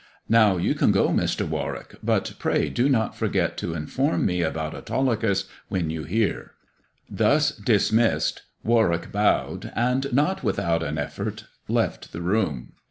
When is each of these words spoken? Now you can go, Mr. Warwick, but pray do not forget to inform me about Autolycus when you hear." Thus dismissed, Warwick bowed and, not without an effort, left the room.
Now 0.29 0.57
you 0.57 0.73
can 0.73 0.91
go, 0.91 1.09
Mr. 1.09 1.47
Warwick, 1.47 1.97
but 2.01 2.33
pray 2.39 2.69
do 2.69 2.89
not 2.89 3.15
forget 3.15 3.55
to 3.57 3.75
inform 3.75 4.25
me 4.25 4.41
about 4.41 4.73
Autolycus 4.73 5.45
when 5.69 5.91
you 5.91 6.05
hear." 6.05 6.53
Thus 7.07 7.51
dismissed, 7.51 8.41
Warwick 8.63 9.11
bowed 9.11 9.71
and, 9.75 10.11
not 10.11 10.43
without 10.43 10.81
an 10.81 10.97
effort, 10.97 11.43
left 11.67 12.13
the 12.13 12.21
room. 12.23 12.71